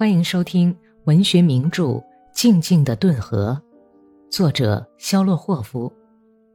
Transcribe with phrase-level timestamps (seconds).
[0.00, 0.74] 欢迎收听
[1.04, 1.84] 文学名著
[2.32, 3.60] 《静静的顿河》，
[4.34, 5.92] 作者肖洛霍夫，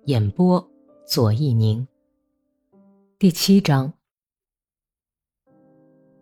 [0.05, 0.67] 演播
[1.05, 1.87] 左一宁。
[3.19, 3.93] 第七章。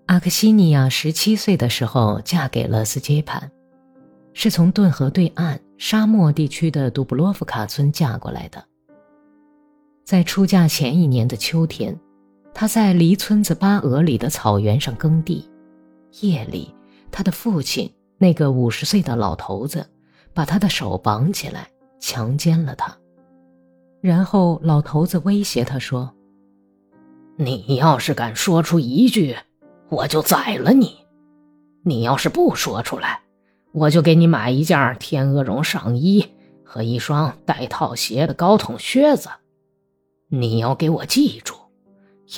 [0.08, 3.50] 阿克西尼亚十七岁的时候嫁给了斯捷潘，
[4.34, 8.62] 是从顿河对岸沙漠地区的杜布洛夫卡村嫁过来的。
[10.04, 11.98] 在出嫁前一年的秋天，
[12.54, 15.50] 她在离村子巴俄里的草原上耕地，
[16.20, 16.70] 夜里。
[17.14, 19.88] 他的父亲，那个五十岁的老头子，
[20.34, 22.98] 把他的手绑起来，强奸了他。
[24.02, 26.12] 然后老头子威胁他说
[27.38, 29.38] ：“你要是敢说出一句，
[29.90, 30.88] 我就宰了你；
[31.84, 33.22] 你要是不说出来，
[33.74, 36.28] 我就给你买一件天鹅绒上衣
[36.66, 39.30] 和一双带套鞋的高筒靴子。
[40.30, 41.54] 你要给我记住，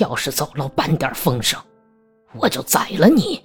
[0.00, 1.58] 要是走漏半点风声，
[2.38, 3.40] 我就宰了你。”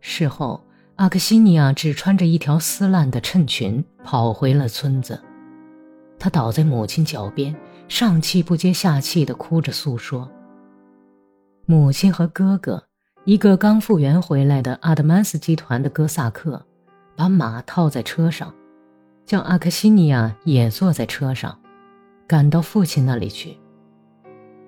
[0.00, 0.64] 事后，
[0.96, 5.20] 阿克西尼亚只穿着一条撕烂的衬裙跑回了村子。
[6.18, 7.54] 他倒在母亲脚边，
[7.86, 10.28] 上气不接下气地哭着诉说。
[11.66, 12.82] 母亲和哥哥，
[13.24, 16.64] 一个刚复员回来的阿德曼斯集团的哥萨克，
[17.14, 18.52] 把马套在车上，
[19.24, 21.56] 叫阿克西尼亚也坐在车上，
[22.26, 23.56] 赶到父亲那里去。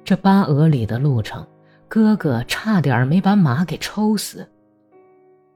[0.05, 1.47] 这巴俄里的路程，
[1.89, 4.47] 哥哥差点没把马给抽死。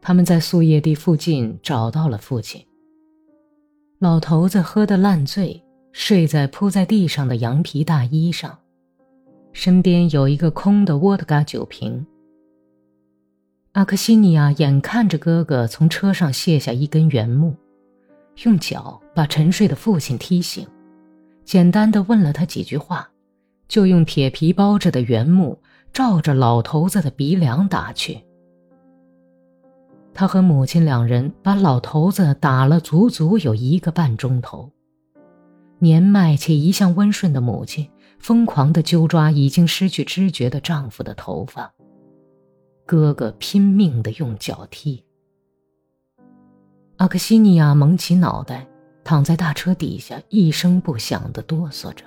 [0.07, 2.63] 他们在宿叶地附近找到了父亲。
[3.99, 8.59] 老头子喝得烂醉，睡在铺在地上的羊皮大衣上，
[9.55, 12.07] 身边有一个空的沃特嘎酒瓶。
[13.73, 17.57] 阿克西尼亚眼看着哥哥从车上卸下一根原木，
[18.43, 20.69] 用脚把沉睡的父亲踢醒，
[21.47, 23.09] 简单的问了他几句话，
[23.69, 25.59] 就用铁皮包着的原木
[25.95, 28.23] 照着老头子的鼻梁打去。
[30.15, 34.71] 他和母亲两人把老头子打了足足有一个半钟头。
[35.81, 41.75] 年迈且一向温顺的母亲疯狂地揪抓已经失去知觉的丈夫的头发，
[42.87, 45.05] 哥哥拼命地用脚踢。
[46.97, 48.67] 阿克西尼亚蒙起脑袋，
[49.03, 52.05] 躺在大车底下，一声不响地哆嗦着。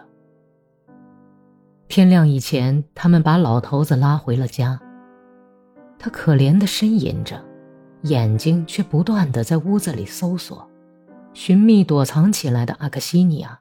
[1.90, 4.80] 天亮以前，他们把老头子拉回了家。
[6.00, 7.44] 他可怜地呻吟着。
[8.08, 10.68] 眼睛却不断的在屋子里搜索，
[11.34, 13.60] 寻觅躲藏起来的阿克西尼亚。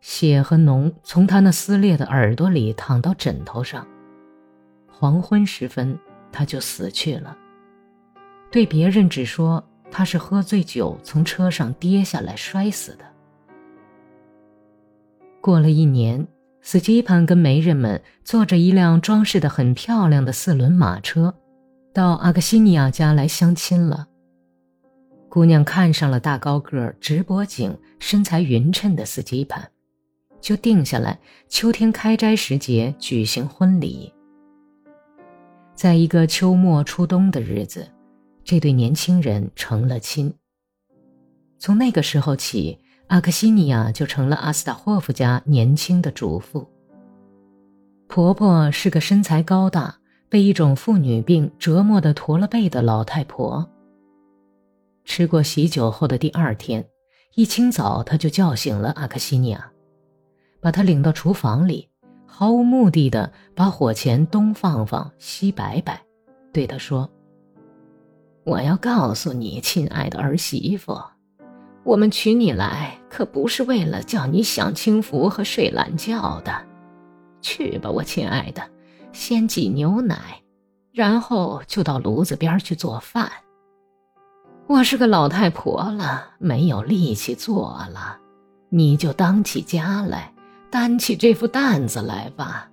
[0.00, 3.86] 血和脓从他那撕裂的耳朵里淌到枕头上。
[4.88, 5.98] 黄昏时分，
[6.30, 7.36] 他就死去了。
[8.50, 13.04] 对别人只说他是喝醉酒从车上跌下来摔死的。
[15.40, 16.26] 过了一年，
[16.62, 21.34] 斯基潘跟媒人们坐着一辆装饰的很漂亮的四轮马车。
[21.96, 24.06] 到阿克西尼亚家来相亲了。
[25.30, 29.70] 姑娘看上了大高个、直脖颈、身材匀称的斯基潘，
[30.38, 31.18] 就定下来
[31.48, 34.12] 秋天开斋时节举行婚礼。
[35.74, 37.88] 在一个秋末初冬的日子，
[38.44, 40.34] 这对年轻人成了亲。
[41.58, 46.68] 从那个时候起，阿克西尼亚就成了阿斯塔霍夫家年轻的主妇。
[48.06, 49.96] 婆婆是个身材高大。
[50.28, 53.68] 被一种妇女病折磨的驼了背的老太婆。
[55.04, 56.84] 吃过喜酒后的第二天，
[57.34, 59.70] 一清早，她就叫醒了阿克西尼亚，
[60.60, 61.88] 把她领到厨房里，
[62.26, 66.02] 毫无目的的把火钳东放放西摆摆，
[66.52, 67.08] 对她说
[68.44, 71.00] ：“我要告诉你，亲爱的儿媳妇，
[71.84, 76.52] 我们娶你来可不是为了叫你享清福和睡懒觉的。
[77.40, 78.62] 去吧，我亲爱的。”
[79.16, 80.42] 先挤牛奶，
[80.92, 83.32] 然后就到炉子边去做饭。
[84.66, 88.18] 我是个老太婆了，没有力气做了，
[88.68, 90.34] 你就当起家来，
[90.70, 92.70] 担起这副担子来吧。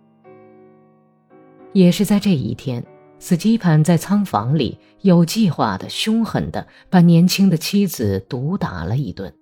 [1.71, 2.85] 也是在这一天，
[3.19, 9.33] 斯基潘在仓房里有计划的、凶狠的把年轻的妻子毒打了一顿，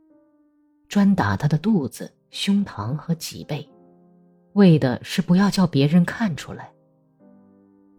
[0.88, 3.68] 专打她的肚子、胸膛和脊背，
[4.54, 6.72] 为的是不要叫别人看出来。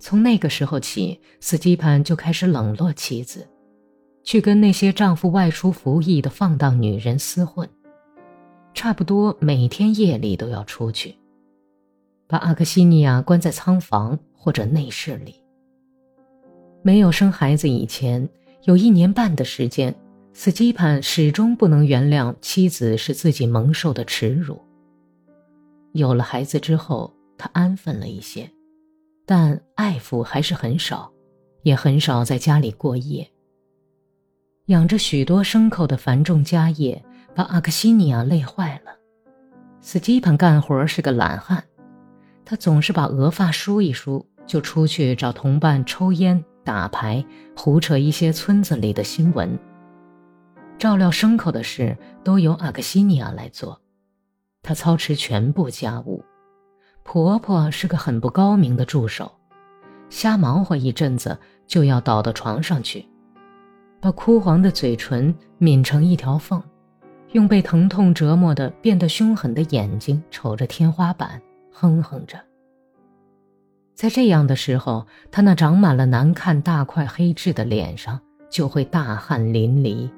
[0.03, 3.47] 从那个时候起，斯基潘就开始冷落妻子，
[4.25, 7.69] 去跟那些丈夫外出服役的放荡女人厮混，
[8.75, 11.15] 差不多每天夜里都要出去，
[12.27, 15.37] 把阿克西尼亚关在仓房或者内室里。
[16.83, 18.29] 没有生孩子以前，
[18.65, 19.95] 有一年半的时间，
[20.33, 24.61] 斯基潘始终不能原谅妻子是自己蒙受的耻辱。
[25.93, 28.51] 有了孩子之后，他安分了一些。
[29.25, 31.13] 但爱抚还是很少，
[31.63, 33.29] 也很少在家里过夜。
[34.67, 37.05] 养着许多牲口的繁重家业，
[37.35, 38.93] 把阿克西尼亚累坏了。
[39.81, 41.65] 斯基潘干活是个懒汉，
[42.45, 47.25] 他总是把额发梳一梳，就出去找同伴抽烟、打牌，
[47.57, 49.59] 胡扯一些村子里的新闻。
[50.79, 53.81] 照料牲口的事都由阿克西尼亚来做，
[54.63, 56.22] 他操持全部家务。
[57.05, 59.31] 婆婆是个很不高明的助手，
[60.09, 63.05] 瞎忙活一阵子就要倒到床上去，
[64.01, 66.63] 把枯黄的嘴唇抿成一条缝。
[67.33, 71.41] 用被疼痛折磨的变得凶狠的眼睛瞅着天花板，
[71.73, 72.39] 哼哼着。
[73.95, 78.21] 在这样的时候，他那长满了难看大块黑痣的脸上
[78.51, 80.11] 就会大汗淋漓，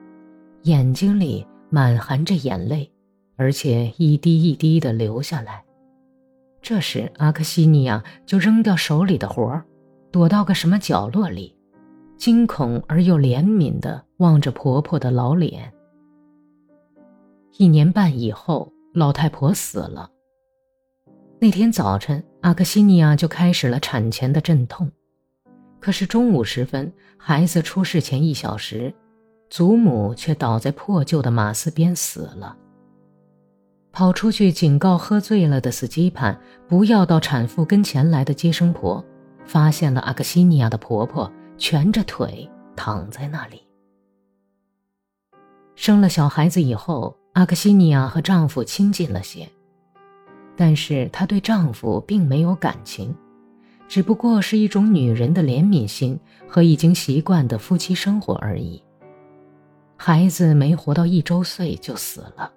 [0.62, 2.90] 眼睛里满含着眼泪，
[3.36, 5.62] 而且一滴一滴的流下来。
[6.64, 9.66] 这时，阿克西尼亚就扔掉手里的活儿，
[10.10, 11.54] 躲到个什么角落里，
[12.16, 15.70] 惊恐而又怜悯地望着婆婆的老脸。
[17.58, 20.10] 一年半以后，老太婆死了。
[21.38, 24.90] 那天早晨，阿克西尼亚就开始了产前的阵痛。
[25.78, 28.94] 可是中午时分，孩子出世前一小时，
[29.50, 32.56] 祖母却倒在破旧的马斯边死了。
[33.94, 36.38] 跑出去警告喝醉了的斯基潘
[36.68, 39.02] 不要到产妇跟前来的接生婆，
[39.46, 43.62] 发现了阿克西尼亚的婆婆蜷着腿躺在那里。
[45.76, 47.16] 生了小孩子以后。
[47.34, 49.48] 阿克西尼亚和丈夫亲近了些，
[50.56, 53.12] 但是她对丈夫并没有感情，
[53.88, 58.80] 只不过是一种女人的怜悯心和已经习惯的夫妻生活而已。
[59.96, 62.52] 孩子没活到一周岁就死了，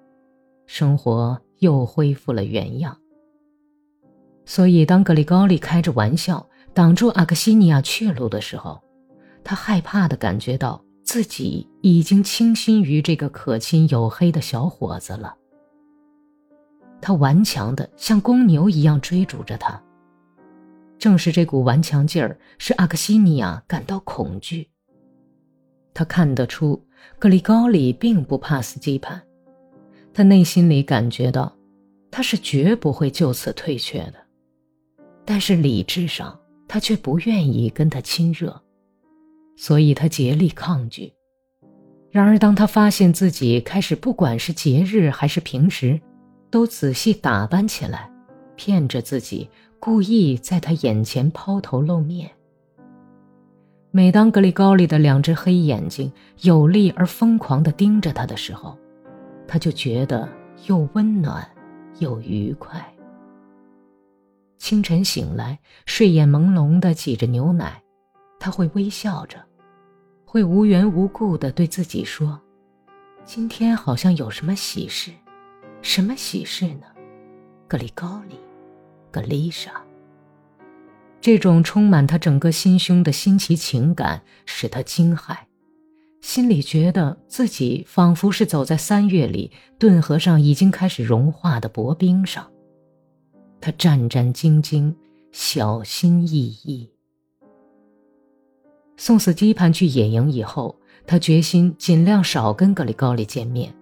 [0.67, 2.95] 生活又恢复了原样。
[4.45, 8.79] 所以，当格里高利开着玩笑挡住阿克西尼亚去路的时候，
[9.43, 10.83] 他害怕地感觉到。
[11.07, 15.33] 自己已经倾心于这个可亲黝黑的小伙子了。
[16.99, 19.81] 他顽强的像公牛一样追逐着他。
[20.99, 24.69] 正是这股顽强劲儿，使阿克西尼亚感到恐惧。
[25.93, 26.85] 他看得出
[27.17, 29.23] 格里高里并不怕斯基潘，
[30.17, 31.55] 他内心里感觉到，
[32.09, 34.15] 他是绝不会就此退却的。
[35.23, 36.35] 但是理智上，
[36.67, 38.59] 他却不愿意跟他亲热。
[39.55, 41.13] 所以他竭力抗拒。
[42.09, 46.01] 然而，当他发现自己开始不管是节日还是平时，
[46.49, 48.09] 都仔细打扮起来，
[48.55, 49.47] 骗着自己，
[49.79, 52.27] 故意在他眼前抛头露面。
[53.91, 56.11] 每当格里高利的两只黑眼睛
[56.41, 58.75] 有力而疯狂地盯着他的时候，
[59.47, 60.27] 他就觉得
[60.65, 61.47] 又温暖
[61.99, 62.85] 又愉快。
[64.57, 67.81] 清晨醒来，睡眼朦胧地挤着牛奶，
[68.39, 69.37] 他会微笑着。
[70.25, 72.39] 会无缘无故的对自己说
[73.23, 75.11] ：“今天好像有什么喜事，
[75.81, 76.87] 什么喜事呢？”
[77.65, 78.35] 格里高里，
[79.09, 79.71] 格丽莎。
[81.21, 85.37] 这种充满他整个心胸的新奇情感使他惊骇，
[86.27, 92.51] 心里觉得自己仿佛是走在三月里顿河上已经开始融化的薄冰上。
[93.61, 94.93] 他战战兢兢，
[95.31, 96.33] 小心翼
[96.65, 96.91] 翼。
[98.97, 103.73] 送死鸡盘去野营以后，他决心尽量少跟格里高利见面。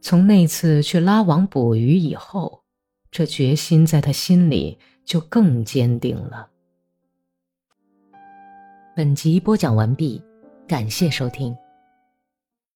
[0.00, 2.62] 从那次去拉网捕鱼以后，
[3.10, 6.48] 这决心在他心里就更坚定了。
[8.96, 10.22] 本集播讲完毕，
[10.66, 11.56] 感谢收听。